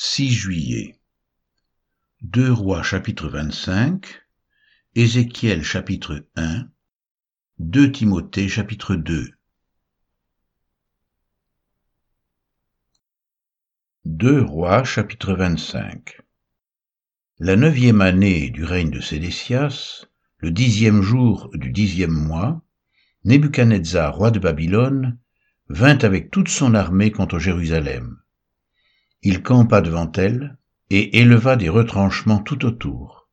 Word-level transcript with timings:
6 0.00 0.30
juillet. 0.30 0.94
2 2.22 2.52
Rois 2.52 2.84
chapitre 2.84 3.28
25, 3.28 4.06
Ézéchiel 4.94 5.64
chapitre 5.64 6.24
1, 6.36 6.68
2 7.58 7.90
Timothée 7.90 8.48
chapitre 8.48 8.94
2. 8.94 9.32
2 14.04 14.40
Rois 14.40 14.84
chapitre 14.84 15.34
25. 15.34 16.20
La 17.40 17.56
neuvième 17.56 18.00
année 18.00 18.50
du 18.50 18.62
règne 18.62 18.90
de 18.90 19.00
Sédécias, 19.00 20.06
le 20.36 20.52
dixième 20.52 21.02
jour 21.02 21.50
du 21.54 21.72
dixième 21.72 22.12
mois, 22.12 22.62
Nebuchadnezzar, 23.24 24.14
roi 24.14 24.30
de 24.30 24.38
Babylone, 24.38 25.18
vint 25.68 25.98
avec 25.98 26.30
toute 26.30 26.50
son 26.50 26.74
armée 26.74 27.10
contre 27.10 27.40
Jérusalem 27.40 28.22
il 29.22 29.42
campa 29.42 29.80
devant 29.80 30.10
elle 30.12 30.56
et 30.90 31.18
éleva 31.18 31.56
des 31.56 31.68
retranchements 31.68 32.38
tout 32.38 32.64
autour. 32.64 33.28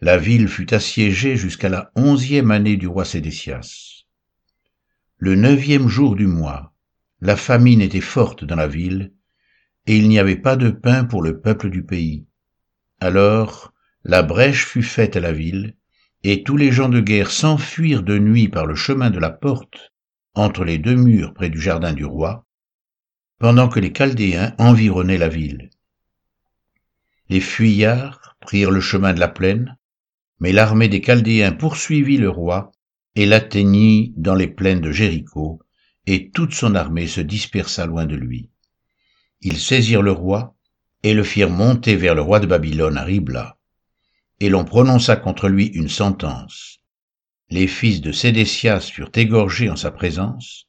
La 0.00 0.16
ville 0.16 0.48
fut 0.48 0.74
assiégée 0.74 1.36
jusqu'à 1.36 1.68
la 1.68 1.90
onzième 1.96 2.50
année 2.50 2.76
du 2.76 2.86
roi 2.86 3.04
Sédécias. 3.04 4.04
Le 5.18 5.34
neuvième 5.34 5.88
jour 5.88 6.14
du 6.14 6.26
mois, 6.26 6.74
la 7.20 7.36
famine 7.36 7.80
était 7.80 8.00
forte 8.00 8.44
dans 8.44 8.56
la 8.56 8.68
ville, 8.68 9.12
et 9.86 9.96
il 9.96 10.08
n'y 10.08 10.18
avait 10.18 10.36
pas 10.36 10.56
de 10.56 10.70
pain 10.70 11.04
pour 11.04 11.22
le 11.22 11.40
peuple 11.40 11.70
du 11.70 11.82
pays. 11.82 12.26
Alors 13.00 13.72
la 14.04 14.22
brèche 14.22 14.66
fut 14.66 14.82
faite 14.82 15.16
à 15.16 15.20
la 15.20 15.32
ville, 15.32 15.76
et 16.22 16.42
tous 16.42 16.56
les 16.56 16.72
gens 16.72 16.88
de 16.88 17.00
guerre 17.00 17.30
s'enfuirent 17.30 18.02
de 18.02 18.18
nuit 18.18 18.48
par 18.48 18.66
le 18.66 18.74
chemin 18.74 19.10
de 19.10 19.18
la 19.18 19.30
porte, 19.30 19.92
entre 20.34 20.64
les 20.64 20.78
deux 20.78 20.94
murs 20.94 21.32
près 21.34 21.48
du 21.48 21.60
jardin 21.60 21.92
du 21.92 22.04
roi, 22.04 22.46
pendant 23.38 23.68
que 23.68 23.80
les 23.80 23.92
Chaldéens 23.92 24.54
environnaient 24.58 25.18
la 25.18 25.28
ville. 25.28 25.70
Les 27.28 27.40
fuyards 27.40 28.36
prirent 28.40 28.70
le 28.70 28.80
chemin 28.80 29.12
de 29.12 29.20
la 29.20 29.28
plaine, 29.28 29.76
mais 30.40 30.52
l'armée 30.52 30.88
des 30.88 31.00
Chaldéens 31.00 31.52
poursuivit 31.52 32.18
le 32.18 32.30
roi 32.30 32.72
et 33.14 33.26
l'atteignit 33.26 34.12
dans 34.16 34.34
les 34.34 34.46
plaines 34.46 34.80
de 34.80 34.92
Jéricho, 34.92 35.60
et 36.06 36.30
toute 36.30 36.54
son 36.54 36.74
armée 36.74 37.06
se 37.06 37.20
dispersa 37.20 37.86
loin 37.86 38.06
de 38.06 38.14
lui. 38.14 38.50
Ils 39.40 39.58
saisirent 39.58 40.02
le 40.02 40.12
roi 40.12 40.54
et 41.02 41.14
le 41.14 41.24
firent 41.24 41.50
monter 41.50 41.96
vers 41.96 42.14
le 42.14 42.22
roi 42.22 42.40
de 42.40 42.46
Babylone 42.46 42.96
à 42.96 43.04
Ribla, 43.04 43.58
et 44.40 44.48
l'on 44.48 44.64
prononça 44.64 45.16
contre 45.16 45.48
lui 45.48 45.66
une 45.66 45.88
sentence. 45.88 46.80
Les 47.50 47.66
fils 47.66 48.00
de 48.00 48.12
Sédécias 48.12 48.80
furent 48.80 49.10
égorgés 49.14 49.70
en 49.70 49.76
sa 49.76 49.90
présence, 49.90 50.65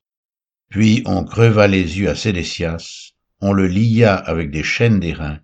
puis 0.70 1.04
on 1.06 1.24
creva 1.24 1.68
les 1.68 2.00
yeux 2.00 2.10
à 2.10 2.16
Sédécias, 2.16 3.14
on 3.42 3.54
le 3.54 3.68
lia 3.68 4.16
avec 4.16 4.52
des 4.52 4.64
chaînes 4.64 5.00
d'airain, 5.00 5.40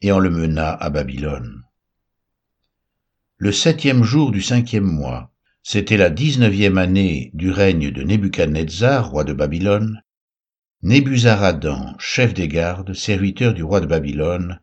et 0.00 0.12
on 0.12 0.18
le 0.18 0.30
mena 0.30 0.72
à 0.72 0.90
Babylone. 0.90 1.62
Le 3.38 3.52
septième 3.52 4.02
jour 4.02 4.30
du 4.30 4.42
cinquième 4.42 4.84
mois, 4.84 5.30
c'était 5.62 5.96
la 5.96 6.10
dix-neuvième 6.10 6.78
année 6.78 7.30
du 7.34 7.50
règne 7.50 7.90
de 7.90 8.02
Nebuchadnezzar, 8.02 9.10
roi 9.10 9.24
de 9.24 9.32
Babylone, 9.32 10.02
Nébuzaradan, 10.82 11.96
chef 11.98 12.34
des 12.34 12.48
gardes, 12.48 12.94
serviteur 12.94 13.52
du 13.52 13.62
roi 13.62 13.80
de 13.80 13.86
Babylone, 13.86 14.60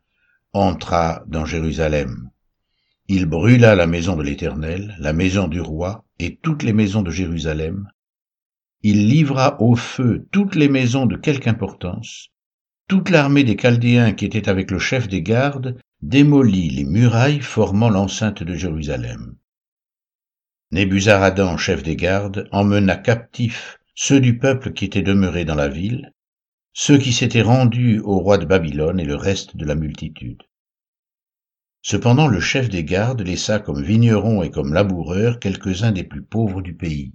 entra 0.53 1.23
dans 1.27 1.45
Jérusalem. 1.45 2.29
Il 3.07 3.25
brûla 3.25 3.75
la 3.75 3.87
maison 3.87 4.15
de 4.15 4.23
l'Éternel, 4.23 4.95
la 4.99 5.11
maison 5.11 5.47
du 5.47 5.59
roi 5.59 6.05
et 6.19 6.39
toutes 6.41 6.63
les 6.63 6.73
maisons 6.73 7.01
de 7.01 7.11
Jérusalem, 7.11 7.89
il 8.85 9.07
livra 9.07 9.55
au 9.61 9.75
feu 9.77 10.27
toutes 10.31 10.55
les 10.55 10.67
maisons 10.67 11.05
de 11.05 11.15
quelque 11.15 11.47
importance. 11.47 12.27
Toute 12.89 13.09
l'armée 13.09 13.45
des 13.45 13.55
Chaldéens 13.55 14.11
qui 14.11 14.25
était 14.25 14.49
avec 14.49 14.71
le 14.71 14.77
chef 14.77 15.07
des 15.07 15.21
gardes 15.21 15.79
démolit 16.01 16.69
les 16.69 16.83
murailles 16.83 17.39
formant 17.39 17.89
l'enceinte 17.89 18.43
de 18.43 18.53
Jérusalem. 18.55 19.37
Nébuzaradan, 20.71 21.55
chef 21.55 21.81
des 21.81 21.95
gardes, 21.95 22.49
emmena 22.51 22.97
captifs 22.97 23.79
ceux 23.95 24.19
du 24.19 24.37
peuple 24.37 24.73
qui 24.73 24.83
étaient 24.83 25.01
demeurés 25.01 25.45
dans 25.45 25.55
la 25.55 25.69
ville, 25.69 26.11
ceux 26.73 26.97
qui 26.97 27.13
s'étaient 27.13 27.41
rendus 27.41 28.01
au 28.01 28.19
roi 28.19 28.37
de 28.37 28.45
Babylone 28.45 28.99
et 28.99 29.05
le 29.05 29.15
reste 29.15 29.55
de 29.55 29.65
la 29.65 29.75
multitude. 29.75 30.41
Cependant 31.81 32.27
le 32.27 32.41
chef 32.41 32.67
des 32.67 32.83
gardes 32.83 33.21
laissa 33.21 33.59
comme 33.59 33.81
vignerons 33.81 34.43
et 34.43 34.51
comme 34.51 34.73
laboureurs 34.73 35.39
quelques-uns 35.39 35.93
des 35.93 36.03
plus 36.03 36.23
pauvres 36.23 36.61
du 36.61 36.73
pays. 36.73 37.13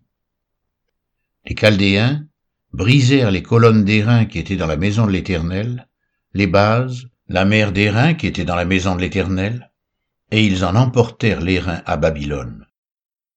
Les 1.44 1.54
Chaldéens 1.54 2.26
brisèrent 2.72 3.30
les 3.30 3.42
colonnes 3.42 3.84
d'airain 3.84 4.24
qui 4.26 4.38
étaient 4.38 4.56
dans 4.56 4.66
la 4.66 4.76
maison 4.76 5.06
de 5.06 5.12
l'Éternel, 5.12 5.88
les 6.34 6.46
bases, 6.46 7.08
la 7.28 7.44
mer 7.44 7.72
d'airain 7.72 8.14
qui 8.14 8.26
était 8.26 8.44
dans 8.44 8.56
la 8.56 8.64
maison 8.64 8.96
de 8.96 9.00
l'Éternel, 9.00 9.70
et 10.30 10.44
ils 10.44 10.64
en 10.64 10.74
emportèrent 10.74 11.40
l'airain 11.40 11.82
à 11.86 11.96
Babylone. 11.96 12.66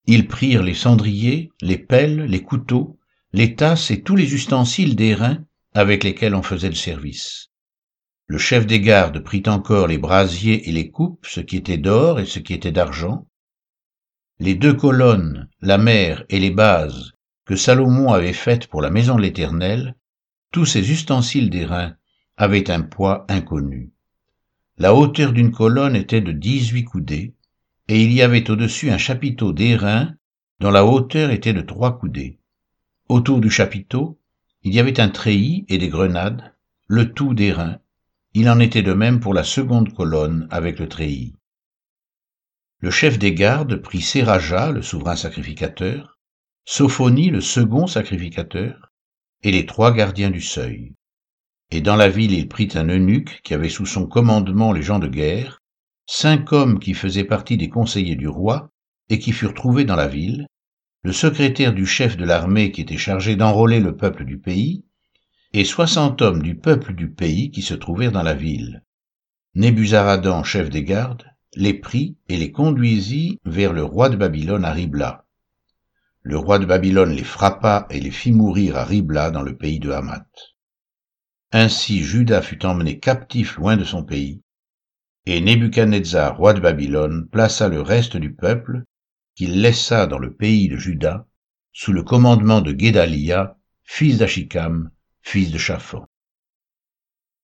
Ils 0.06 0.28
prirent 0.28 0.63
les 0.63 0.73
cendriers, 0.73 1.51
les 1.62 1.78
pelles, 1.78 2.23
les 2.25 2.41
couteaux, 2.44 2.97
les 3.34 3.56
tasses 3.56 3.91
et 3.91 4.01
tous 4.01 4.16
les 4.16 4.33
ustensiles 4.33 4.95
d'airain 4.95 5.44
avec 5.73 6.03
lesquels 6.03 6.35
on 6.35 6.44
faisait 6.44 6.69
le 6.69 6.75
service. 6.75 7.50
Le 8.28 8.38
chef 8.38 8.66
des 8.66 8.81
gardes 8.81 9.19
prit 9.19 9.44
encore 9.47 9.88
les 9.88 9.97
brasiers 9.97 10.68
et 10.68 10.72
les 10.72 10.89
coupes, 10.89 11.25
ce 11.28 11.39
qui 11.39 11.57
était 11.57 11.78
d'or 11.78 12.19
et 12.19 12.25
ce 12.25 12.39
qui 12.39 12.53
était 12.53 12.72
d'argent. 12.72 13.28
Les 14.39 14.56
deux 14.56 14.73
colonnes, 14.73 15.50
la 15.62 15.78
mer 15.78 16.25
et 16.29 16.39
les 16.39 16.51
bases 16.51 17.12
que 17.51 17.57
Salomon 17.57 18.13
avait 18.13 18.31
faite 18.31 18.67
pour 18.67 18.81
la 18.81 18.89
maison 18.89 19.17
de 19.17 19.23
l'Éternel, 19.23 19.97
tous 20.53 20.66
ces 20.66 20.89
ustensiles 20.89 21.50
d'airain 21.50 21.97
avaient 22.38 22.72
un 22.72 22.81
poids 22.81 23.25
inconnu. 23.28 23.91
La 24.78 24.95
hauteur 24.95 25.34
d'une 25.34 25.51
colonne 25.51 25.97
était 25.97 26.22
de 26.22 26.31
dix-huit 26.31 26.85
coudées, 26.85 27.35
et 27.89 28.01
il 28.01 28.13
y 28.13 28.22
avait 28.22 28.50
au-dessus 28.50 28.89
un 28.89 28.97
chapiteau 28.97 29.51
d'airain 29.51 30.16
dont 30.62 30.72
la 30.72 30.85
hauteur 30.85 31.29
était 31.29 31.51
de 31.51 31.59
trois 31.59 32.00
coudées. 32.00 32.39
Autour 33.09 33.41
du 33.41 33.50
chapiteau, 33.50 34.18
il 34.63 34.73
y 34.73 34.79
avait 34.79 35.01
un 35.01 35.09
treillis 35.09 35.66
et 35.68 35.78
des 35.78 35.89
grenades, 35.89 36.53
le 36.88 37.12
tout 37.12 37.33
d'airain. 37.33 37.79
Il 38.33 38.50
en 38.50 38.62
était 38.62 38.81
de 38.81 38.94
même 38.94 39.19
pour 39.19 39.33
la 39.33 39.44
seconde 39.44 39.94
colonne 39.94 40.47
avec 40.51 40.79
le 40.79 40.88
treillis. 40.88 41.35
Le 42.79 42.91
chef 42.91 43.19
des 43.19 43.33
gardes 43.33 43.75
prit 43.75 44.00
Séraja, 44.00 44.72
le 44.72 44.81
souverain 44.81 45.18
sacrificateur, 45.18 46.18
Sophonie 46.66 47.32
le 47.32 47.42
second 47.42 47.88
sacrificateur, 47.88 48.92
et 49.42 49.52
les 49.52 49.66
trois 49.66 49.92
gardiens 49.92 50.30
du 50.30 50.42
seuil. 50.42 50.94
Et 51.72 51.82
dans 51.82 51.96
la 51.96 52.08
ville 52.08 52.34
il 52.34 52.48
prit 52.48 52.70
un 52.76 52.88
eunuque 52.88 53.42
qui 53.44 53.56
avait 53.56 53.70
sous 53.70 53.88
son 53.88 54.06
commandement 54.06 54.72
les 54.72 54.84
gens 54.84 55.00
de 55.00 55.08
guerre, 55.08 55.62
cinq 56.06 56.54
hommes 56.54 56.80
qui 56.80 56.94
faisaient 56.94 57.24
partie 57.24 57.58
des 57.58 57.70
conseillers 57.70 58.16
du 58.16 58.28
roi, 58.28 58.70
et 59.10 59.18
qui 59.18 59.32
furent 59.32 59.56
trouvés 59.56 59.86
dans 59.86 59.96
la 59.96 60.08
ville, 60.08 60.46
le 61.04 61.14
secrétaire 61.14 61.74
du 61.74 61.88
chef 61.88 62.16
de 62.16 62.26
l'armée 62.26 62.72
qui 62.72 62.82
était 62.82 62.98
chargé 62.98 63.36
d'enrôler 63.36 63.80
le 63.80 63.98
peuple 63.98 64.24
du 64.24 64.38
pays, 64.38 64.86
et 65.54 65.66
soixante 65.66 66.22
hommes 66.22 66.44
du 66.44 66.56
peuple 66.56 66.94
du 66.94 67.10
pays 67.10 67.50
qui 67.50 67.64
se 67.64 67.74
trouvèrent 67.74 68.12
dans 68.12 68.24
la 68.24 68.36
ville. 68.36 68.84
Nébuzaradan, 69.56 70.44
chef 70.44 70.70
des 70.70 70.84
gardes, 70.84 71.26
les 71.56 71.74
prit 71.74 72.18
et 72.30 72.38
les 72.38 72.52
conduisit 72.52 73.40
vers 73.46 73.74
le 73.74 73.84
roi 73.84 74.10
de 74.10 74.16
Babylone 74.16 74.64
à 74.64 74.72
Ribla 74.72 75.26
le 76.24 76.38
roi 76.38 76.59
de 76.59 76.66
Babylone 76.66 77.14
les 77.14 77.24
frappa 77.24 77.88
et 77.90 78.00
les 78.00 78.12
fit 78.12 78.32
mourir 78.32 78.78
à 78.78 78.86
Ribla 78.86 79.32
dans 79.32 79.42
le 79.42 79.58
pays 79.58 79.80
de 79.80 79.90
Hamath. 79.90 80.56
Ainsi 81.52 82.04
Juda 82.04 82.42
fut 82.42 82.64
emmené 82.66 83.00
captif 83.00 83.58
loin 83.58 83.76
de 83.76 83.84
son 83.84 84.04
pays, 84.04 84.44
et 85.26 85.42
Nebuchadnezzar, 85.42 86.38
roi 86.38 86.54
de 86.54 86.60
Babylone, 86.60 87.28
plaça 87.28 87.68
le 87.68 87.81
reste 87.81 88.18
du 88.18 88.34
peuple, 88.34 88.84
qu'il 89.36 89.62
laissa 89.62 90.06
dans 90.08 90.20
le 90.20 90.34
pays 90.34 90.70
de 90.70 90.78
Juda, 90.78 91.28
sous 91.74 91.92
le 91.92 92.04
commandement 92.04 92.62
de 92.62 92.72
Guédalia, 92.72 93.58
fils 93.84 94.18
d'Achikam, 94.18 94.92
fils 95.22 95.52
de 95.52 95.58
Shaphan. 95.58 96.08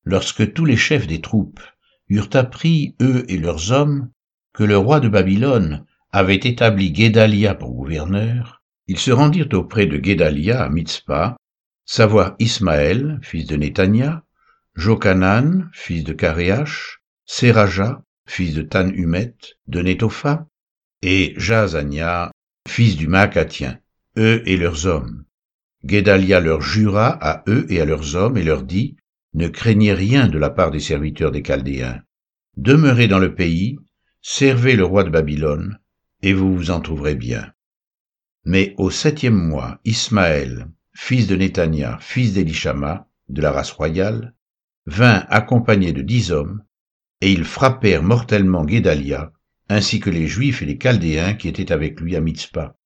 Lorsque 0.04 0.54
tous 0.54 0.66
les 0.66 0.78
chefs 0.78 1.08
des 1.08 1.22
troupes 1.22 1.62
eurent 2.10 2.30
appris, 2.34 2.96
eux 3.02 3.26
et 3.28 3.38
leurs 3.38 3.72
hommes, 3.72 4.12
que 4.54 4.64
le 4.64 4.78
roi 4.78 5.00
de 5.00 5.10
Babylone 5.10 5.86
avait 6.12 6.36
établi 6.36 6.92
Guédalia 6.92 7.56
pour 7.56 7.74
gouverneur, 7.74 8.57
ils 8.88 9.00
se 9.00 9.12
rendirent 9.12 9.50
auprès 9.54 9.86
de 9.86 9.98
Guédalia 9.98 10.64
à 10.64 10.70
Mitzpah, 10.70 11.38
savoir 11.86 12.36
Ismaël, 12.40 13.20
fils 13.22 13.46
de 13.46 13.56
Netania, 13.56 14.24
Jokanan, 14.76 15.70
fils 15.74 16.04
de 16.04 16.14
Karéach, 16.14 17.00
Seraja, 17.26 18.02
fils 18.28 18.54
de 18.54 18.62
Tanhumet, 18.62 19.36
de 19.68 19.82
Netopha, 19.82 20.48
et 21.02 21.34
Jazania, 21.38 22.32
fils 22.68 22.96
du 22.96 23.08
Maacatien, 23.08 23.80
eux 24.18 24.42
et 24.46 24.58
leurs 24.58 24.86
hommes. 24.86 25.26
Guédalia 25.86 26.40
leur 26.40 26.62
jura 26.62 27.10
à 27.10 27.44
eux 27.48 27.66
et 27.70 27.82
à 27.82 27.86
leurs 27.86 28.16
hommes 28.16 28.38
et 28.38 28.44
leur 28.44 28.64
dit, 28.64 28.98
Ne 29.34 29.48
craignez 29.48 29.94
rien 29.94 30.28
de 30.28 30.38
la 30.38 30.50
part 30.50 30.72
des 30.72 30.80
serviteurs 30.80 31.32
des 31.32 31.44
Chaldéens. 31.44 32.02
Demeurez 32.56 33.08
dans 33.08 33.20
le 33.20 33.36
pays, 33.36 33.78
servez 34.22 34.76
le 34.76 34.84
roi 34.84 35.04
de 35.04 35.10
Babylone, 35.10 35.80
et 36.24 36.34
vous 36.34 36.56
vous 36.56 36.72
en 36.72 36.82
trouverez 36.82 37.16
bien. 37.16 37.54
Mais 38.50 38.74
au 38.78 38.90
septième 38.90 39.36
mois, 39.36 39.82
Ismaël, 39.84 40.70
fils 40.94 41.28
de 41.28 41.36
Netania, 41.36 41.98
fils 42.00 42.34
d'Elishama, 42.34 43.10
de 43.28 43.42
la 43.42 43.52
race 43.52 43.72
royale, 43.72 44.36
vint 44.86 45.26
accompagné 45.28 45.92
de 45.92 46.02
dix 46.02 46.32
hommes, 46.32 46.64
et 47.20 47.30
ils 47.30 47.44
frappèrent 47.44 48.04
mortellement 48.04 48.64
Guédalia, 48.64 49.34
ainsi 49.68 50.00
que 50.00 50.10
les 50.10 50.28
Juifs 50.28 50.62
et 50.62 50.66
les 50.66 50.78
Chaldéens 50.78 51.34
qui 51.34 51.50
étaient 51.50 51.74
avec 51.74 52.00
lui 52.00 52.16
à 52.16 52.22
Mitzpah. 52.22 52.78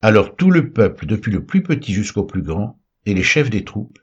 Alors 0.00 0.36
tout 0.36 0.52
le 0.52 0.72
peuple, 0.72 1.06
depuis 1.06 1.32
le 1.32 1.44
plus 1.44 1.64
petit 1.64 1.92
jusqu'au 1.92 2.22
plus 2.22 2.42
grand, 2.42 2.80
et 3.04 3.14
les 3.14 3.24
chefs 3.24 3.50
des 3.50 3.64
troupes, 3.64 3.98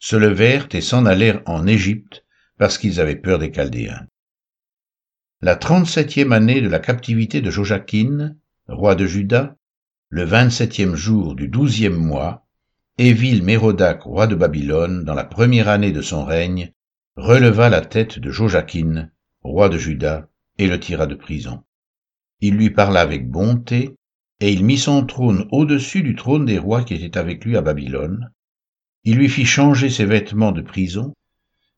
se 0.00 0.16
levèrent 0.16 0.66
et 0.72 0.80
s'en 0.80 1.06
allèrent 1.06 1.42
en 1.46 1.68
Égypte, 1.68 2.24
parce 2.58 2.78
qu'ils 2.78 3.00
avaient 3.00 3.14
peur 3.14 3.38
des 3.38 3.52
Chaldéens. 3.52 4.08
La 5.40 5.54
trente-septième 5.54 6.32
année 6.32 6.60
de 6.62 6.68
la 6.68 6.80
captivité 6.80 7.40
de 7.40 7.50
Joachim, 7.52 8.34
roi 8.66 8.96
de 8.96 9.06
Juda, 9.06 9.56
le 10.08 10.22
vingt-septième 10.22 10.94
jour 10.94 11.34
du 11.34 11.48
douzième 11.48 11.96
mois, 11.96 12.46
Évil 12.96 13.42
Mérodac, 13.42 14.02
roi 14.02 14.28
de 14.28 14.36
Babylone, 14.36 15.04
dans 15.04 15.14
la 15.14 15.24
première 15.24 15.68
année 15.68 15.90
de 15.90 16.00
son 16.00 16.24
règne, 16.24 16.72
releva 17.16 17.68
la 17.68 17.80
tête 17.80 18.20
de 18.20 18.30
Joachim, 18.30 19.10
roi 19.42 19.68
de 19.68 19.78
Juda, 19.78 20.28
et 20.58 20.68
le 20.68 20.78
tira 20.78 21.06
de 21.06 21.16
prison. 21.16 21.64
Il 22.40 22.54
lui 22.54 22.70
parla 22.70 23.00
avec 23.00 23.28
bonté, 23.28 23.96
et 24.38 24.52
il 24.52 24.64
mit 24.64 24.78
son 24.78 25.04
trône 25.04 25.48
au-dessus 25.50 26.02
du 26.02 26.14
trône 26.14 26.46
des 26.46 26.58
rois 26.58 26.84
qui 26.84 26.94
étaient 26.94 27.18
avec 27.18 27.44
lui 27.44 27.56
à 27.56 27.62
Babylone. 27.62 28.30
Il 29.02 29.16
lui 29.16 29.28
fit 29.28 29.44
changer 29.44 29.90
ses 29.90 30.04
vêtements 30.04 30.52
de 30.52 30.62
prison, 30.62 31.14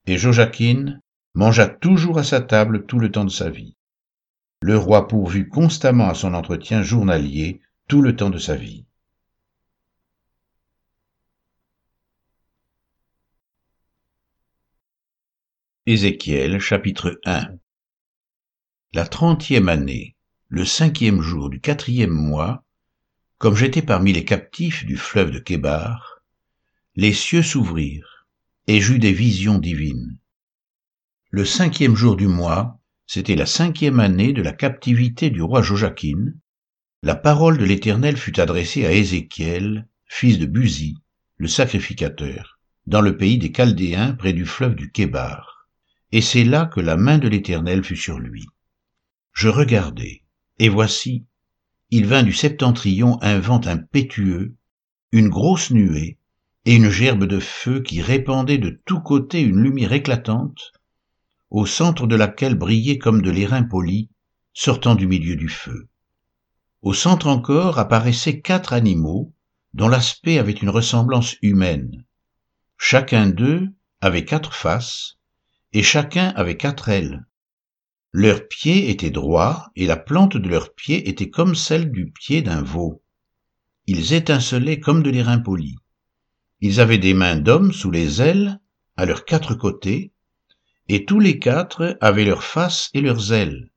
et 0.06 0.19
Joachim 0.19 1.00
mangea 1.34 1.66
toujours 1.66 2.19
à 2.19 2.25
sa 2.25 2.42
table 2.42 2.84
tout 2.84 2.98
le 2.98 3.10
temps 3.10 3.25
de 3.25 3.30
sa 3.30 3.48
vie. 3.48 3.75
Le 4.60 4.76
roi 4.76 5.08
pourvut 5.08 5.48
constamment 5.48 6.10
à 6.10 6.14
son 6.14 6.34
entretien 6.34 6.82
journalier 6.82 7.62
tout 7.88 8.02
le 8.02 8.14
temps 8.14 8.29
de 8.29 8.38
sa 8.38 8.55
vie. 8.55 8.85
Ézéchiel 15.87 16.61
chapitre 16.61 17.19
1 17.25 17.49
La 18.93 19.06
trentième 19.06 19.70
année, 19.70 20.17
le 20.49 20.67
cinquième 20.67 21.23
jour 21.23 21.49
du 21.49 21.61
quatrième 21.61 22.11
mois, 22.11 22.62
comme 23.38 23.56
j'étais 23.56 23.81
parmi 23.81 24.12
les 24.12 24.26
captifs 24.26 24.85
du 24.85 24.99
fleuve 24.99 25.31
de 25.31 25.38
Kébar, 25.38 26.20
les 26.94 27.14
cieux 27.14 27.43
s'ouvrirent, 27.43 28.26
et 28.67 28.82
j'eus 28.82 28.99
des 28.99 29.14
visions 29.14 29.58
divines. 29.58 30.19
Le 31.31 31.46
cinquième 31.46 31.96
jour 31.96 32.17
du 32.17 32.26
mois, 32.26 32.79
c'était 33.06 33.37
la 33.37 33.46
cinquième 33.46 33.99
année 33.99 34.35
de 34.35 34.43
la 34.43 34.52
captivité 34.52 35.31
du 35.31 35.40
roi 35.40 35.62
Joachim, 35.62 36.35
la 37.03 37.15
parole 37.15 37.59
de 37.59 37.65
l'Éternel 37.65 38.17
fut 38.17 38.41
adressée 38.41 38.87
à 38.87 38.93
Ézéchiel, 38.93 39.87
fils 40.06 40.39
de 40.39 40.47
Buzi, 40.47 40.97
le 41.37 41.49
sacrificateur, 41.49 42.59
dans 42.87 43.00
le 43.00 43.17
pays 43.17 43.39
des 43.39 43.53
Chaldéens 43.53 44.15
près 44.15 44.33
du 44.33 44.47
fleuve 44.47 44.75
du 44.75 44.91
Kébar 44.91 45.59
et 46.12 46.21
c'est 46.21 46.45
là 46.45 46.67
que 46.67 46.81
la 46.81 46.97
main 46.97 47.19
de 47.19 47.29
l'Éternel 47.29 47.85
fut 47.85 47.97
sur 47.97 48.19
lui. 48.19 48.47
Je 49.33 49.49
regardai, 49.49 50.23
et 50.59 50.69
voici, 50.69 51.27
il 51.91 52.06
vint 52.06 52.23
du 52.23 52.33
septentrion 52.33 53.19
un 53.23 53.39
vent 53.39 53.67
impétueux, 53.67 54.56
une 55.12 55.29
grosse 55.29 55.71
nuée, 55.71 56.19
et 56.65 56.75
une 56.75 56.91
gerbe 56.91 57.25
de 57.25 57.39
feu 57.39 57.81
qui 57.81 58.03
répandait 58.03 58.59
de 58.59 58.81
tous 58.85 59.00
côtés 59.00 59.41
une 59.41 59.61
lumière 59.61 59.93
éclatante, 59.93 60.73
au 61.50 61.67
centre 61.67 62.06
de 62.06 62.17
laquelle 62.17 62.56
brillait 62.56 62.99
comme 62.99 63.23
de 63.23 63.31
l'airain 63.31 63.62
poli, 63.62 64.11
sortant 64.53 64.95
du 64.95 65.06
milieu 65.06 65.37
du 65.37 65.49
feu. 65.49 65.89
Au 66.82 66.94
centre 66.94 67.26
encore 67.26 67.78
apparaissaient 67.78 68.40
quatre 68.40 68.72
animaux, 68.72 69.32
dont 69.75 69.88
l'aspect 69.88 70.38
avait 70.38 70.52
une 70.52 70.70
ressemblance 70.70 71.36
humaine. 71.42 72.04
Chacun 72.76 73.28
d'eux 73.28 73.69
avait 74.00 74.25
quatre 74.25 74.54
faces, 74.54 75.19
et 75.72 75.82
chacun 75.82 76.28
avait 76.36 76.56
quatre 76.56 76.88
ailes. 76.88 77.26
Leurs 78.12 78.46
pieds 78.46 78.90
étaient 78.90 79.10
droits, 79.10 79.70
et 79.76 79.86
la 79.86 79.96
plante 79.96 80.36
de 80.36 80.48
leurs 80.48 80.72
pieds 80.75 81.08
était 81.08 81.30
comme 81.30 81.54
celle 81.54 81.90
du 81.90 82.10
pied 82.10 82.42
d'un 82.42 82.62
veau. 82.62 83.02
Ils 83.86 84.12
étincelaient 84.12 84.80
comme 84.80 85.02
de 85.02 85.10
l'airain 85.10 85.40
poli. 85.40 85.76
Ils 86.60 86.80
avaient 86.80 86.98
des 86.98 87.14
mains 87.14 87.36
d'hommes 87.36 87.72
sous 87.72 87.90
les 87.90 88.22
ailes, 88.22 88.60
à 88.96 89.04
leurs 89.04 89.25
quatre 89.25 89.54
côtés, 89.54 90.12
et 90.88 91.04
tous 91.04 91.20
les 91.20 91.38
quatre 91.38 91.98
avaient 92.00 92.25
leurs 92.25 92.44
faces 92.44 92.90
et 92.94 93.00
leurs 93.00 93.32
ailes. 93.32 93.70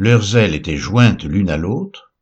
Leurs 0.00 0.36
ailes 0.36 0.54
étaient 0.54 0.76
jointes 0.76 1.24
l'une 1.24 1.50
à 1.50 1.56
l'autre, 1.56 2.14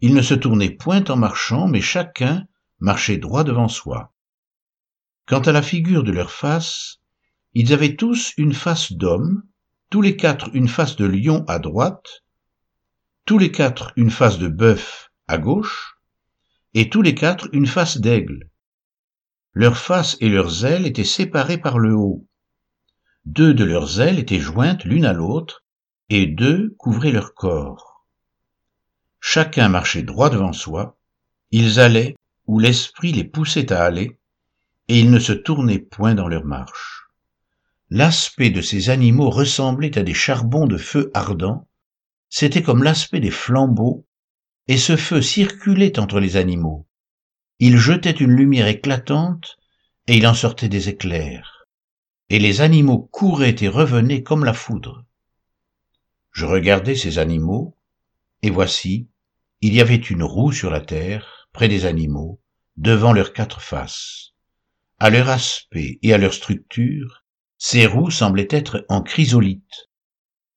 ils 0.00 0.14
ne 0.14 0.22
se 0.22 0.32
tournaient 0.32 0.70
point 0.70 1.04
en 1.04 1.16
marchant, 1.16 1.68
mais 1.68 1.82
chacun 1.82 2.46
marchait 2.80 3.18
droit 3.18 3.44
devant 3.44 3.68
soi. 3.68 4.14
Quant 5.26 5.40
à 5.40 5.52
la 5.52 5.60
figure 5.60 6.04
de 6.04 6.10
leurs 6.10 6.30
faces, 6.30 7.02
ils 7.52 7.74
avaient 7.74 7.96
tous 7.96 8.32
une 8.38 8.54
face 8.54 8.92
d'homme, 8.92 9.42
tous 9.90 10.00
les 10.00 10.16
quatre 10.16 10.48
une 10.54 10.68
face 10.68 10.96
de 10.96 11.04
lion 11.04 11.44
à 11.48 11.58
droite, 11.58 12.24
tous 13.26 13.36
les 13.36 13.52
quatre 13.52 13.92
une 13.96 14.10
face 14.10 14.38
de 14.38 14.48
bœuf 14.48 15.10
à 15.26 15.36
gauche, 15.36 15.98
et 16.72 16.88
tous 16.88 17.02
les 17.02 17.14
quatre 17.14 17.50
une 17.52 17.66
face 17.66 17.98
d'aigle. 17.98 18.48
Leurs 19.52 19.76
faces 19.76 20.16
et 20.20 20.30
leurs 20.30 20.64
ailes 20.64 20.86
étaient 20.86 21.04
séparées 21.04 21.58
par 21.58 21.78
le 21.78 21.94
haut. 21.94 22.26
Deux 23.26 23.52
de 23.52 23.64
leurs 23.64 24.00
ailes 24.00 24.18
étaient 24.18 24.40
jointes 24.40 24.84
l'une 24.84 25.04
à 25.04 25.12
l'autre, 25.12 25.62
et 26.10 26.26
deux 26.26 26.74
couvraient 26.78 27.12
leur 27.12 27.34
corps. 27.34 28.06
Chacun 29.20 29.68
marchait 29.68 30.02
droit 30.02 30.30
devant 30.30 30.52
soi, 30.52 30.98
ils 31.50 31.80
allaient 31.80 32.16
où 32.46 32.58
l'esprit 32.58 33.12
les 33.12 33.24
poussait 33.24 33.72
à 33.72 33.84
aller, 33.84 34.18
et 34.88 34.98
ils 35.00 35.10
ne 35.10 35.18
se 35.18 35.32
tournaient 35.32 35.78
point 35.78 36.14
dans 36.14 36.28
leur 36.28 36.44
marche. 36.44 37.08
L'aspect 37.90 38.50
de 38.50 38.62
ces 38.62 38.90
animaux 38.90 39.30
ressemblait 39.30 39.98
à 39.98 40.02
des 40.02 40.14
charbons 40.14 40.66
de 40.66 40.78
feu 40.78 41.10
ardent, 41.14 41.66
c'était 42.30 42.62
comme 42.62 42.82
l'aspect 42.82 43.20
des 43.20 43.30
flambeaux, 43.30 44.06
et 44.66 44.76
ce 44.76 44.96
feu 44.96 45.22
circulait 45.22 45.98
entre 45.98 46.20
les 46.20 46.36
animaux. 46.36 46.86
Il 47.58 47.76
jetait 47.76 48.10
une 48.10 48.32
lumière 48.32 48.66
éclatante, 48.66 49.56
et 50.06 50.16
il 50.16 50.26
en 50.26 50.34
sortait 50.34 50.68
des 50.68 50.88
éclairs. 50.88 51.66
Et 52.30 52.38
les 52.38 52.60
animaux 52.60 53.08
couraient 53.10 53.56
et 53.60 53.68
revenaient 53.68 54.22
comme 54.22 54.44
la 54.44 54.52
foudre. 54.52 55.04
Je 56.38 56.46
regardais 56.46 56.94
ces 56.94 57.18
animaux, 57.18 57.76
et 58.42 58.50
voici, 58.50 59.08
il 59.60 59.74
y 59.74 59.80
avait 59.80 59.96
une 59.96 60.22
roue 60.22 60.52
sur 60.52 60.70
la 60.70 60.80
terre, 60.80 61.48
près 61.52 61.66
des 61.66 61.84
animaux, 61.84 62.40
devant 62.76 63.12
leurs 63.12 63.32
quatre 63.32 63.60
faces. 63.60 64.34
À 65.00 65.10
leur 65.10 65.30
aspect 65.30 65.98
et 66.00 66.14
à 66.14 66.16
leur 66.16 66.32
structure, 66.32 67.24
ces 67.58 67.86
roues 67.86 68.12
semblaient 68.12 68.46
être 68.50 68.86
en 68.88 69.02
chrysolite, 69.02 69.88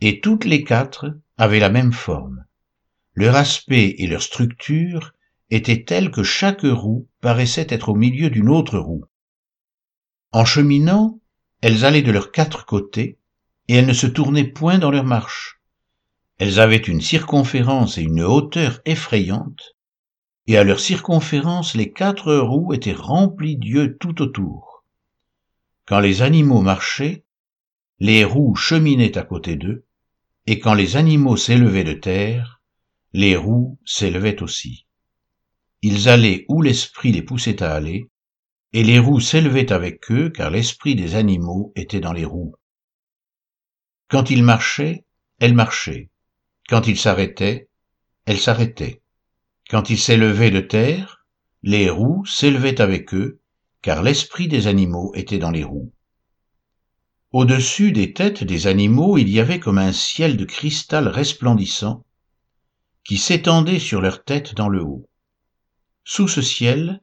et 0.02 0.22
toutes 0.22 0.46
les 0.46 0.64
quatre 0.64 1.18
avaient 1.40 1.58
la 1.58 1.72
même 1.72 1.94
forme. 1.94 2.46
Leur 3.16 3.36
aspect 3.36 3.96
et 3.98 4.06
leur 4.06 4.22
structure 4.22 5.14
étaient 5.50 5.84
tels 5.84 6.12
que 6.12 6.22
chaque 6.22 6.62
roue 6.62 7.08
paraissait 7.22 7.66
être 7.70 7.90
au 7.90 7.96
milieu 7.96 8.30
d'une 8.30 8.50
autre 8.50 8.78
roue. 8.78 9.06
En 10.32 10.46
cheminant, 10.46 11.20
elles 11.62 11.86
allaient 11.86 12.04
de 12.04 12.12
leurs 12.12 12.32
quatre 12.32 12.68
côtés, 12.68 13.18
et 13.68 13.78
elles 13.78 13.88
ne 13.88 13.94
se 13.94 14.06
tournaient 14.06 14.44
point 14.44 14.78
dans 14.78 14.92
leur 14.92 15.06
marche. 15.06 15.58
Elles 16.42 16.60
avaient 16.60 16.78
une 16.78 17.02
circonférence 17.02 18.00
et 18.00 18.02
une 18.02 18.24
hauteur 18.24 18.82
effrayantes, 18.86 19.76
et 20.48 20.58
à 20.58 20.64
leur 20.64 20.80
circonférence 20.80 21.76
les 21.76 21.92
quatre 21.92 22.34
roues 22.34 22.74
étaient 22.74 22.94
remplies 22.94 23.58
d'yeux 23.58 23.96
tout 24.00 24.24
autour. 24.24 24.84
Quand 25.86 26.00
les 26.00 26.24
animaux 26.24 26.62
marchaient, 26.62 27.26
les 28.00 28.26
roues 28.26 28.56
cheminaient 28.56 29.20
à 29.20 29.22
côté 29.22 29.56
d'eux, 29.56 29.86
et 30.48 30.58
quand 30.58 30.74
les 30.74 30.96
animaux 30.96 31.38
s'élevaient 31.38 31.84
de 31.84 31.94
terre, 31.94 32.60
les 33.14 33.36
roues 33.36 33.78
s'élevaient 33.86 34.42
aussi. 34.42 34.88
Ils 35.84 36.10
allaient 36.10 36.46
où 36.50 36.64
l'esprit 36.64 37.12
les 37.12 37.22
poussait 37.22 37.62
à 37.62 37.72
aller, 37.72 38.10
et 38.74 38.84
les 38.84 38.98
roues 38.98 39.20
s'élevaient 39.20 39.72
avec 39.72 40.10
eux, 40.10 40.32
car 40.32 40.50
l'esprit 40.50 40.96
des 40.96 41.14
animaux 41.14 41.72
était 41.76 42.00
dans 42.00 42.14
les 42.14 42.26
roues. 42.26 42.56
Quand 44.08 44.32
ils 44.32 44.44
marchaient, 44.44 45.06
elles 45.38 45.54
marchaient. 45.54 46.10
Quand 46.72 46.88
ils 46.88 46.98
s'arrêtaient, 46.98 47.68
elles 48.24 48.40
s'arrêtaient. 48.40 49.02
Quand 49.70 49.90
ils 49.90 50.00
s'élevaient 50.00 50.52
de 50.52 50.62
terre, 50.62 51.26
les 51.64 51.90
roues 51.90 52.26
s'élevaient 52.26 52.80
avec 52.80 53.14
eux, 53.14 53.42
car 53.82 54.02
l'esprit 54.02 54.48
des 54.48 54.68
animaux 54.68 55.12
était 55.14 55.38
dans 55.38 55.52
les 55.52 55.66
roues. 55.66 55.92
Au-dessus 57.34 57.92
des 57.92 58.14
têtes 58.14 58.46
des 58.46 58.68
animaux 58.68 59.18
il 59.18 59.28
y 59.28 59.42
avait 59.42 59.60
comme 59.60 59.80
un 59.80 59.92
ciel 59.92 60.38
de 60.38 60.46
cristal 60.46 61.10
resplendissant, 61.10 62.06
qui 63.04 63.18
s'étendait 63.18 63.80
sur 63.80 64.00
leurs 64.00 64.24
têtes 64.24 64.56
dans 64.56 64.70
le 64.70 64.82
haut. 64.82 65.10
Sous 66.06 66.30
ce 66.30 66.42
ciel, 66.42 67.02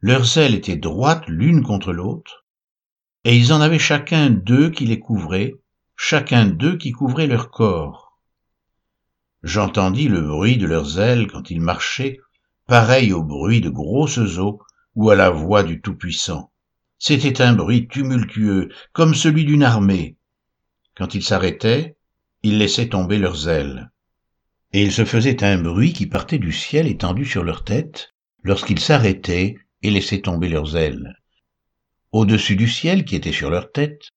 leurs 0.00 0.36
ailes 0.36 0.56
étaient 0.56 0.74
droites 0.74 1.28
l'une 1.28 1.62
contre 1.62 1.92
l'autre, 1.92 2.44
et 3.22 3.36
ils 3.36 3.52
en 3.52 3.60
avaient 3.60 3.78
chacun 3.78 4.30
deux 4.30 4.68
qui 4.68 4.84
les 4.84 4.98
couvraient, 4.98 5.54
chacun 5.94 6.44
d'eux 6.46 6.76
qui 6.76 6.90
couvrait 6.90 7.28
leur 7.28 7.52
corps. 7.52 8.05
J'entendis 9.46 10.08
le 10.08 10.22
bruit 10.22 10.56
de 10.56 10.66
leurs 10.66 10.98
ailes 10.98 11.28
quand 11.28 11.52
ils 11.52 11.60
marchaient, 11.60 12.18
pareil 12.66 13.12
au 13.12 13.22
bruit 13.22 13.60
de 13.60 13.70
grosses 13.70 14.18
eaux 14.38 14.60
ou 14.96 15.08
à 15.10 15.14
la 15.14 15.30
voix 15.30 15.62
du 15.62 15.80
Tout-Puissant. 15.80 16.50
C'était 16.98 17.40
un 17.40 17.52
bruit 17.52 17.86
tumultueux, 17.86 18.70
comme 18.92 19.14
celui 19.14 19.44
d'une 19.44 19.62
armée. 19.62 20.16
Quand 20.96 21.14
ils 21.14 21.22
s'arrêtaient, 21.22 21.96
ils 22.42 22.58
laissaient 22.58 22.88
tomber 22.88 23.18
leurs 23.18 23.48
ailes. 23.48 23.92
Et 24.72 24.82
il 24.82 24.90
se 24.90 25.04
faisait 25.04 25.44
un 25.44 25.62
bruit 25.62 25.92
qui 25.92 26.06
partait 26.06 26.40
du 26.40 26.50
ciel 26.50 26.88
étendu 26.88 27.24
sur 27.24 27.44
leurs 27.44 27.62
têtes, 27.62 28.14
lorsqu'ils 28.42 28.80
s'arrêtaient 28.80 29.54
et 29.80 29.90
laissaient 29.90 30.22
tomber 30.22 30.48
leurs 30.48 30.74
ailes. 30.74 31.14
Au-dessus 32.10 32.56
du 32.56 32.66
ciel 32.66 33.04
qui 33.04 33.14
était 33.14 33.30
sur 33.30 33.50
leurs 33.50 33.70
têtes, 33.70 34.10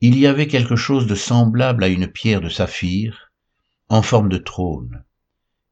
il 0.00 0.18
y 0.18 0.26
avait 0.26 0.48
quelque 0.48 0.74
chose 0.74 1.06
de 1.06 1.14
semblable 1.14 1.84
à 1.84 1.88
une 1.88 2.08
pierre 2.08 2.40
de 2.40 2.48
saphir, 2.48 3.25
en 3.88 4.02
forme 4.02 4.28
de 4.28 4.38
trône. 4.38 5.04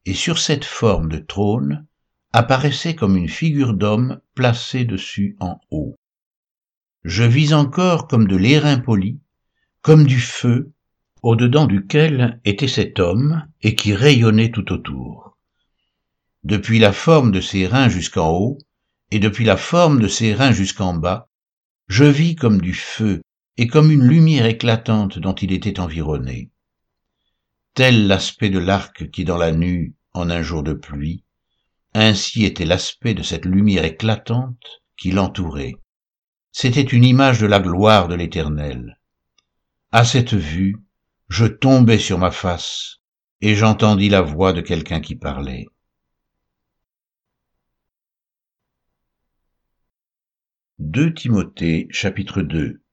Et 0.05 0.13
sur 0.13 0.37
cette 0.37 0.65
forme 0.65 1.09
de 1.09 1.17
trône 1.17 1.85
apparaissait 2.33 2.95
comme 2.95 3.17
une 3.17 3.29
figure 3.29 3.73
d'homme 3.73 4.19
placée 4.33 4.85
dessus 4.85 5.35
en 5.39 5.59
haut. 5.71 5.95
Je 7.03 7.23
vis 7.23 7.53
encore 7.53 8.07
comme 8.07 8.27
de 8.27 8.35
l'airain 8.35 8.79
poli, 8.79 9.19
comme 9.81 10.05
du 10.05 10.19
feu, 10.19 10.71
au-dedans 11.21 11.65
duquel 11.65 12.39
était 12.45 12.67
cet 12.67 12.99
homme 12.99 13.47
et 13.61 13.75
qui 13.75 13.93
rayonnait 13.93 14.51
tout 14.51 14.71
autour. 14.71 15.37
Depuis 16.43 16.79
la 16.79 16.93
forme 16.93 17.31
de 17.31 17.41
ses 17.41 17.67
reins 17.67 17.89
jusqu'en 17.89 18.31
haut, 18.31 18.57
et 19.11 19.19
depuis 19.19 19.45
la 19.45 19.57
forme 19.57 19.99
de 19.99 20.07
ses 20.07 20.33
reins 20.33 20.51
jusqu'en 20.51 20.93
bas, 20.93 21.29
je 21.87 22.05
vis 22.05 22.35
comme 22.35 22.59
du 22.59 22.73
feu 22.73 23.21
et 23.57 23.67
comme 23.67 23.91
une 23.91 24.03
lumière 24.03 24.45
éclatante 24.45 25.19
dont 25.19 25.35
il 25.35 25.51
était 25.51 25.79
environné. 25.79 26.49
Tel 27.75 28.07
l'aspect 28.07 28.49
de 28.49 28.59
l'arc 28.59 29.11
qui 29.11 29.23
dans 29.23 29.37
la 29.37 29.51
nue, 29.51 29.95
en 30.13 30.29
un 30.29 30.41
jour 30.41 30.63
de 30.63 30.73
pluie, 30.73 31.23
ainsi 31.93 32.45
était 32.45 32.65
l'aspect 32.65 33.13
de 33.13 33.23
cette 33.23 33.45
lumière 33.45 33.85
éclatante 33.85 34.81
qui 34.97 35.11
l'entourait 35.11 35.75
c'était 36.57 36.83
une 36.83 37.03
image 37.03 37.41
de 37.41 37.47
la 37.47 37.59
gloire 37.59 38.07
de 38.07 38.15
l'Éternel. 38.15 38.97
À 39.91 40.05
cette 40.05 40.33
vue, 40.33 40.77
je 41.27 41.45
tombai 41.45 41.99
sur 41.99 42.17
ma 42.17 42.31
face, 42.31 43.01
et 43.41 43.55
j'entendis 43.55 44.07
la 44.07 44.21
voix 44.21 44.53
de 44.53 44.61
quelqu'un 44.61 45.01
qui 45.01 45.17
parlait. 45.17 45.65
Timothée 51.13 51.87
chapitre 51.91 52.41
2 52.41 52.84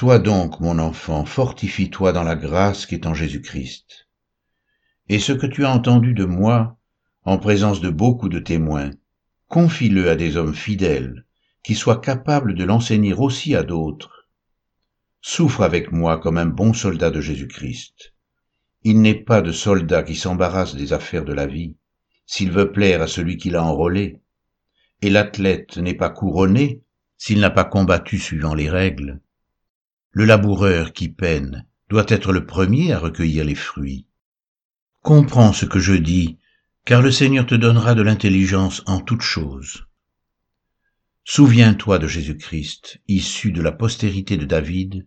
Toi 0.00 0.18
donc, 0.18 0.60
mon 0.60 0.78
enfant, 0.78 1.26
fortifie-toi 1.26 2.12
dans 2.12 2.22
la 2.22 2.34
grâce 2.34 2.86
qui 2.86 2.94
est 2.94 3.04
en 3.04 3.12
Jésus-Christ. 3.12 4.08
Et 5.10 5.18
ce 5.18 5.32
que 5.32 5.46
tu 5.46 5.66
as 5.66 5.70
entendu 5.70 6.14
de 6.14 6.24
moi, 6.24 6.78
en 7.24 7.36
présence 7.36 7.82
de 7.82 7.90
beaucoup 7.90 8.30
de 8.30 8.38
témoins, 8.38 8.92
confie-le 9.48 10.08
à 10.08 10.16
des 10.16 10.38
hommes 10.38 10.54
fidèles, 10.54 11.26
qui 11.62 11.74
soit 11.74 12.00
capable 12.00 12.54
de 12.54 12.64
l'enseigner 12.64 13.12
aussi 13.12 13.54
à 13.54 13.62
d'autres. 13.62 14.26
Souffre 15.20 15.60
avec 15.60 15.92
moi 15.92 16.16
comme 16.16 16.38
un 16.38 16.46
bon 16.46 16.72
soldat 16.72 17.10
de 17.10 17.20
Jésus-Christ. 17.20 18.14
Il 18.84 19.02
n'est 19.02 19.22
pas 19.22 19.42
de 19.42 19.52
soldat 19.52 20.02
qui 20.02 20.14
s'embarrasse 20.14 20.76
des 20.76 20.94
affaires 20.94 21.26
de 21.26 21.34
la 21.34 21.46
vie, 21.46 21.76
s'il 22.24 22.52
veut 22.52 22.72
plaire 22.72 23.02
à 23.02 23.06
celui 23.06 23.36
qui 23.36 23.50
l'a 23.50 23.62
enrôlé. 23.62 24.22
Et 25.02 25.10
l'athlète 25.10 25.76
n'est 25.76 25.92
pas 25.92 26.08
couronné 26.08 26.80
s'il 27.18 27.38
n'a 27.40 27.50
pas 27.50 27.64
combattu 27.64 28.18
suivant 28.18 28.54
les 28.54 28.70
règles. 28.70 29.20
Le 30.12 30.24
laboureur 30.24 30.92
qui 30.92 31.08
peine 31.08 31.66
doit 31.88 32.06
être 32.08 32.32
le 32.32 32.44
premier 32.44 32.92
à 32.92 32.98
recueillir 32.98 33.44
les 33.44 33.54
fruits. 33.54 34.06
Comprends 35.02 35.52
ce 35.52 35.66
que 35.66 35.78
je 35.78 35.94
dis, 35.94 36.38
car 36.84 37.00
le 37.00 37.12
Seigneur 37.12 37.46
te 37.46 37.54
donnera 37.54 37.94
de 37.94 38.02
l'intelligence 38.02 38.82
en 38.86 39.00
toutes 39.00 39.22
choses. 39.22 39.86
Souviens-toi 41.22 42.00
de 42.00 42.08
Jésus-Christ, 42.08 43.00
issu 43.06 43.52
de 43.52 43.62
la 43.62 43.70
postérité 43.70 44.36
de 44.36 44.46
David, 44.46 45.06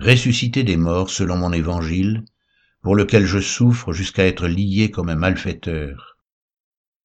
ressuscité 0.00 0.64
des 0.64 0.76
morts 0.76 1.10
selon 1.10 1.36
mon 1.36 1.52
évangile, 1.52 2.24
pour 2.82 2.96
lequel 2.96 3.26
je 3.26 3.38
souffre 3.38 3.92
jusqu'à 3.92 4.26
être 4.26 4.48
lié 4.48 4.90
comme 4.90 5.08
un 5.08 5.14
malfaiteur. 5.14 6.18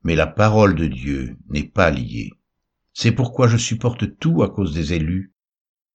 Mais 0.02 0.16
la 0.16 0.26
parole 0.26 0.74
de 0.74 0.88
Dieu 0.88 1.38
n'est 1.50 1.68
pas 1.68 1.92
liée. 1.92 2.32
C'est 2.94 3.12
pourquoi 3.12 3.48
je 3.48 3.58
supporte 3.58 4.18
tout 4.18 4.42
à 4.42 4.50
cause 4.50 4.74
des 4.74 4.94
élus, 4.94 5.34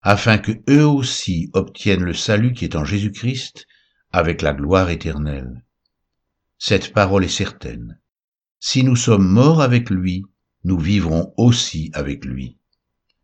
afin 0.02 0.38
que 0.38 0.52
eux 0.68 0.86
aussi 0.86 1.50
obtiennent 1.52 2.02
le 2.02 2.14
salut 2.14 2.52
qui 2.52 2.64
est 2.64 2.76
en 2.76 2.84
Jésus-Christ 2.84 3.66
avec 4.10 4.42
la 4.42 4.52
gloire 4.52 4.90
éternelle. 4.90 5.64
Cette 6.58 6.92
parole 6.92 7.24
est 7.24 7.28
certaine. 7.28 8.00
Si 8.58 8.84
nous 8.84 8.96
sommes 8.96 9.26
morts 9.26 9.62
avec 9.62 9.90
lui, 9.90 10.24
nous 10.64 10.78
vivrons 10.78 11.32
aussi 11.36 11.90
avec 11.94 12.24
lui. 12.24 12.58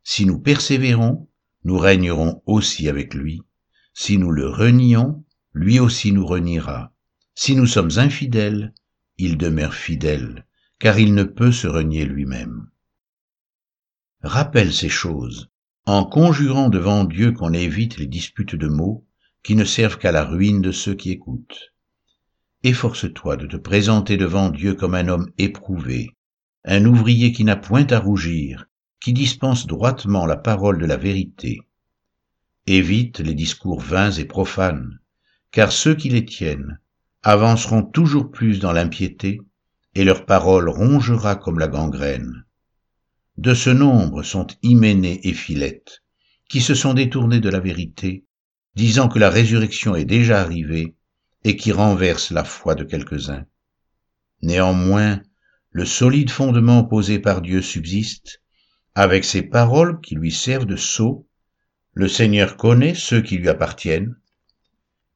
Si 0.02 0.24
nous 0.24 0.38
persévérons, 0.38 1.28
nous 1.64 1.78
régnerons 1.78 2.42
aussi 2.46 2.88
avec 2.88 3.14
lui. 3.14 3.42
Si 3.92 4.16
nous 4.16 4.30
le 4.30 4.48
renions, 4.48 5.24
lui 5.52 5.80
aussi 5.80 6.12
nous 6.12 6.26
reniera. 6.26 6.92
Si 7.34 7.54
nous 7.54 7.66
sommes 7.66 7.90
infidèles, 7.96 8.72
il 9.18 9.36
demeure 9.36 9.74
fidèle, 9.74 10.46
car 10.78 10.98
il 10.98 11.14
ne 11.14 11.24
peut 11.24 11.52
se 11.52 11.66
renier 11.66 12.04
lui-même. 12.04 12.70
Rappelle 14.22 14.72
ces 14.72 14.88
choses, 14.88 15.50
en 15.88 16.04
conjurant 16.04 16.68
devant 16.68 17.04
Dieu 17.04 17.32
qu'on 17.32 17.54
évite 17.54 17.96
les 17.96 18.06
disputes 18.06 18.54
de 18.54 18.68
mots 18.68 19.06
qui 19.42 19.56
ne 19.56 19.64
servent 19.64 19.96
qu'à 19.96 20.12
la 20.12 20.22
ruine 20.22 20.60
de 20.60 20.70
ceux 20.70 20.94
qui 20.94 21.10
écoutent. 21.10 21.72
Efforce-toi 22.62 23.38
de 23.38 23.46
te 23.46 23.56
présenter 23.56 24.18
devant 24.18 24.50
Dieu 24.50 24.74
comme 24.74 24.94
un 24.94 25.08
homme 25.08 25.30
éprouvé, 25.38 26.10
un 26.66 26.84
ouvrier 26.84 27.32
qui 27.32 27.42
n'a 27.42 27.56
point 27.56 27.86
à 27.90 28.00
rougir, 28.00 28.66
qui 29.00 29.14
dispense 29.14 29.66
droitement 29.66 30.26
la 30.26 30.36
parole 30.36 30.78
de 30.78 30.84
la 30.84 30.98
vérité. 30.98 31.60
Évite 32.66 33.20
les 33.20 33.34
discours 33.34 33.80
vains 33.80 34.12
et 34.12 34.26
profanes, 34.26 34.98
car 35.52 35.72
ceux 35.72 35.94
qui 35.94 36.10
les 36.10 36.26
tiennent 36.26 36.80
avanceront 37.22 37.82
toujours 37.82 38.30
plus 38.30 38.60
dans 38.60 38.72
l'impiété, 38.72 39.40
et 39.94 40.04
leur 40.04 40.26
parole 40.26 40.68
rongera 40.68 41.34
comme 41.34 41.58
la 41.58 41.68
gangrène. 41.68 42.44
De 43.38 43.54
ce 43.54 43.70
nombre 43.70 44.24
sont 44.24 44.48
Hyménée 44.64 45.20
et 45.22 45.32
Philette, 45.32 46.02
qui 46.48 46.60
se 46.60 46.74
sont 46.74 46.92
détournés 46.92 47.38
de 47.38 47.48
la 47.48 47.60
vérité, 47.60 48.24
disant 48.74 49.08
que 49.08 49.20
la 49.20 49.30
résurrection 49.30 49.94
est 49.94 50.04
déjà 50.04 50.40
arrivée, 50.40 50.96
et 51.44 51.54
qui 51.56 51.70
renversent 51.70 52.32
la 52.32 52.42
foi 52.42 52.74
de 52.74 52.82
quelques-uns. 52.82 53.46
Néanmoins, 54.42 55.22
le 55.70 55.84
solide 55.84 56.30
fondement 56.30 56.82
posé 56.82 57.20
par 57.20 57.40
Dieu 57.40 57.62
subsiste, 57.62 58.42
avec 58.96 59.24
ces 59.24 59.42
paroles 59.42 60.00
qui 60.00 60.16
lui 60.16 60.32
servent 60.32 60.66
de 60.66 60.74
sceau, 60.74 61.28
le 61.92 62.08
Seigneur 62.08 62.56
connaît 62.56 62.96
ceux 62.96 63.22
qui 63.22 63.36
lui 63.36 63.48
appartiennent, 63.48 64.16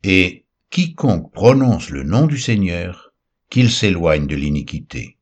et 0.05 0.47
quiconque 0.71 1.33
prononce 1.33 1.91
le 1.91 2.05
nom 2.05 2.29
du 2.29 2.39
Seigneur, 2.39 3.13
qu'il 3.51 3.69
s'éloigne 3.69 4.29
de 4.29 4.37
l'iniquité. 4.37 5.19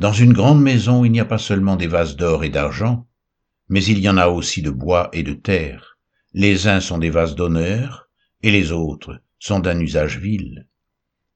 Dans 0.00 0.14
une 0.14 0.32
grande 0.32 0.62
maison, 0.62 1.04
il 1.04 1.12
n'y 1.12 1.20
a 1.20 1.26
pas 1.26 1.36
seulement 1.36 1.76
des 1.76 1.86
vases 1.86 2.16
d'or 2.16 2.42
et 2.42 2.48
d'argent, 2.48 3.06
mais 3.68 3.84
il 3.84 3.98
y 3.98 4.08
en 4.08 4.16
a 4.16 4.28
aussi 4.28 4.62
de 4.62 4.70
bois 4.70 5.10
et 5.12 5.22
de 5.22 5.34
terre. 5.34 5.98
Les 6.32 6.68
uns 6.68 6.80
sont 6.80 6.96
des 6.96 7.10
vases 7.10 7.34
d'honneur, 7.34 8.08
et 8.42 8.50
les 8.50 8.72
autres 8.72 9.20
sont 9.38 9.58
d'un 9.58 9.78
usage 9.78 10.16
vil. 10.16 10.66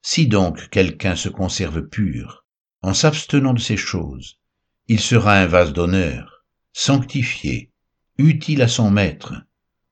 Si 0.01 0.25
donc 0.25 0.69
quelqu'un 0.69 1.15
se 1.15 1.29
conserve 1.29 1.87
pur, 1.87 2.43
en 2.81 2.95
s'abstenant 2.95 3.53
de 3.53 3.59
ces 3.59 3.77
choses, 3.77 4.39
il 4.87 4.99
sera 4.99 5.35
un 5.35 5.45
vase 5.45 5.71
d'honneur, 5.71 6.43
sanctifié, 6.73 7.69
utile 8.17 8.63
à 8.63 8.67
son 8.67 8.89
maître, 8.89 9.35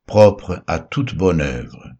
propre 0.07 0.63
à 0.65 0.79
toute 0.79 1.13
bonne 1.13 1.41
œuvre. 1.41 1.91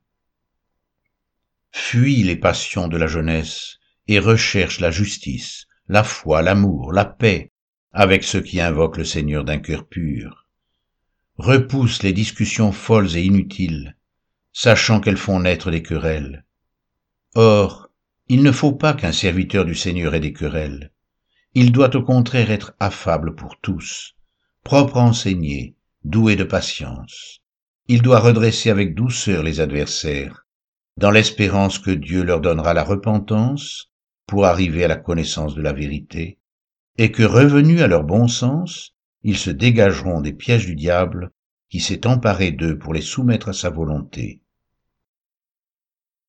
Fuis 1.72 2.24
les 2.24 2.36
passions 2.36 2.88
de 2.88 2.98
la 2.98 3.06
jeunesse 3.06 3.78
et 4.08 4.18
recherche 4.18 4.80
la 4.80 4.90
justice, 4.90 5.68
la 5.88 6.04
foi, 6.04 6.42
l'amour, 6.42 6.94
la 6.94 7.06
paix, 7.06 7.52
avec 7.92 8.24
ceux 8.24 8.42
qui 8.42 8.60
invoquent 8.62 8.98
le 8.98 9.06
Seigneur 9.06 9.44
d'un 9.44 9.60
cœur 9.60 9.86
pur. 9.88 10.48
Repousse 11.38 12.04
les 12.04 12.14
discussions 12.14 12.72
folles 12.72 13.16
et 13.18 13.24
inutiles, 13.24 13.96
sachant 14.52 15.00
qu'elles 15.00 15.18
font 15.18 15.40
naître 15.40 15.72
des 15.72 15.84
querelles. 15.84 16.46
Or, 17.36 17.90
il 18.28 18.44
ne 18.44 18.52
faut 18.52 18.72
pas 18.72 18.94
qu'un 18.94 19.12
serviteur 19.12 19.66
du 19.66 19.76
Seigneur 19.76 20.16
ait 20.16 20.20
des 20.20 20.34
querelles. 20.34 20.92
Il 21.54 21.72
doit 21.72 21.96
au 21.96 22.02
contraire 22.02 22.52
être 22.52 22.74
affable 22.80 23.36
pour 23.36 23.60
tous, 23.60 24.16
propre 24.64 24.98
à 24.98 25.04
enseigner, 25.04 25.76
doué 26.04 26.36
de 26.36 26.44
patience. 26.44 27.42
Il 27.88 28.02
doit 28.02 28.20
redresser 28.20 28.70
avec 28.70 28.96
douceur 28.96 29.44
les 29.44 29.60
adversaires, 29.60 30.46
dans 30.98 31.12
l'espérance 31.12 31.80
que 31.80 31.92
Dieu 31.92 32.24
leur 32.24 32.40
donnera 32.40 32.74
la 32.74 32.84
repentance 32.84 33.93
pour 34.34 34.48
arriver 34.48 34.84
à 34.84 34.88
la 34.88 34.96
connaissance 34.96 35.54
de 35.54 35.62
la 35.62 35.74
vérité, 35.74 36.40
et 36.98 37.12
que 37.12 37.22
revenus 37.22 37.82
à 37.82 37.88
leur 37.88 38.04
bon 38.04 38.28
sens, 38.28 38.96
ils 39.22 39.38
se 39.38 39.52
dégageront 39.52 40.22
des 40.22 40.34
pièges 40.34 40.66
du 40.66 40.74
diable 40.74 41.30
qui 41.70 41.80
s'est 41.80 42.08
emparé 42.08 42.52
d'eux 42.52 42.80
pour 42.80 42.96
les 42.96 43.02
soumettre 43.02 43.50
à 43.50 43.54
sa 43.54 43.70
volonté. 43.70 44.42